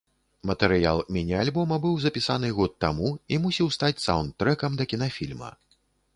[0.51, 5.55] Матэрыял міні-альбома быў запісаны год таму і мусіў стаць саўнд-трэкам да кінафільма.